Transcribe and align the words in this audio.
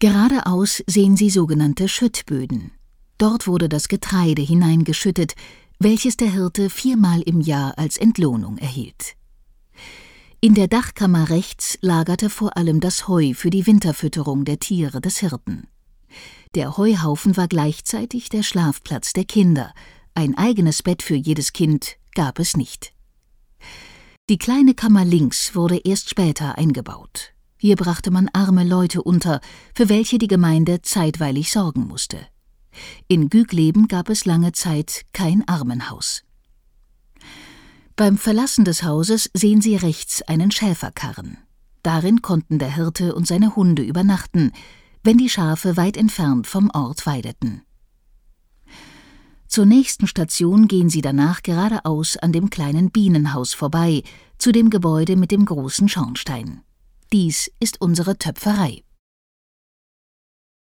Geradeaus 0.00 0.84
sehen 0.86 1.16
Sie 1.16 1.28
sogenannte 1.28 1.88
Schüttböden. 1.88 2.70
Dort 3.18 3.48
wurde 3.48 3.68
das 3.68 3.88
Getreide 3.88 4.42
hineingeschüttet, 4.42 5.34
welches 5.80 6.16
der 6.16 6.30
Hirte 6.30 6.70
viermal 6.70 7.20
im 7.22 7.40
Jahr 7.40 7.76
als 7.78 7.96
Entlohnung 7.96 8.58
erhielt. 8.58 9.16
In 10.40 10.54
der 10.54 10.68
Dachkammer 10.68 11.30
rechts 11.30 11.78
lagerte 11.80 12.30
vor 12.30 12.56
allem 12.56 12.78
das 12.78 13.08
Heu 13.08 13.34
für 13.34 13.50
die 13.50 13.66
Winterfütterung 13.66 14.44
der 14.44 14.60
Tiere 14.60 15.00
des 15.00 15.18
Hirten. 15.18 15.66
Der 16.54 16.76
Heuhaufen 16.76 17.36
war 17.36 17.48
gleichzeitig 17.48 18.28
der 18.28 18.44
Schlafplatz 18.44 19.12
der 19.14 19.24
Kinder, 19.24 19.74
ein 20.14 20.38
eigenes 20.38 20.84
Bett 20.84 21.02
für 21.02 21.16
jedes 21.16 21.52
Kind 21.52 21.96
gab 22.14 22.38
es 22.38 22.56
nicht. 22.56 22.92
Die 24.30 24.38
kleine 24.38 24.74
Kammer 24.74 25.04
links 25.04 25.56
wurde 25.56 25.78
erst 25.78 26.08
später 26.08 26.56
eingebaut. 26.56 27.32
Hier 27.58 27.74
brachte 27.74 28.10
man 28.12 28.28
arme 28.32 28.64
Leute 28.64 29.02
unter, 29.02 29.40
für 29.74 29.88
welche 29.88 30.18
die 30.18 30.28
Gemeinde 30.28 30.80
zeitweilig 30.82 31.50
sorgen 31.50 31.86
musste. 31.88 32.18
In 33.08 33.28
Gügleben 33.28 33.88
gab 33.88 34.08
es 34.08 34.24
lange 34.24 34.52
Zeit 34.52 35.04
kein 35.12 35.46
Armenhaus. 35.48 36.22
Beim 37.96 38.16
Verlassen 38.16 38.64
des 38.64 38.84
Hauses 38.84 39.28
sehen 39.34 39.60
Sie 39.60 39.74
rechts 39.74 40.22
einen 40.22 40.52
Schäferkarren. 40.52 41.38
Darin 41.82 42.22
konnten 42.22 42.60
der 42.60 42.74
Hirte 42.74 43.14
und 43.14 43.26
seine 43.26 43.56
Hunde 43.56 43.82
übernachten, 43.82 44.52
wenn 45.02 45.18
die 45.18 45.28
Schafe 45.28 45.76
weit 45.76 45.96
entfernt 45.96 46.46
vom 46.46 46.70
Ort 46.72 47.06
weideten. 47.06 47.62
Zur 49.48 49.66
nächsten 49.66 50.06
Station 50.06 50.68
gehen 50.68 50.90
Sie 50.90 51.00
danach 51.00 51.42
geradeaus 51.42 52.16
an 52.16 52.32
dem 52.32 52.50
kleinen 52.50 52.90
Bienenhaus 52.90 53.54
vorbei, 53.54 54.04
zu 54.36 54.52
dem 54.52 54.70
Gebäude 54.70 55.16
mit 55.16 55.32
dem 55.32 55.44
großen 55.44 55.88
Schornstein. 55.88 56.60
Dies 57.10 57.50
ist 57.58 57.80
unsere 57.80 58.18
Töpferei. 58.18 58.82